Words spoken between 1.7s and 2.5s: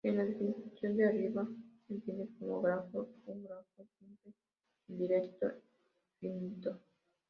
se entiende